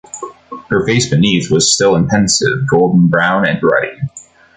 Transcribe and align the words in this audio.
Her 0.69 0.83
face 0.87 1.07
beneath 1.11 1.51
was 1.51 1.75
still 1.75 1.95
and 1.95 2.09
pensive, 2.09 2.67
golden-brown 2.67 3.47
and 3.47 3.59
ruddy. 3.61 3.99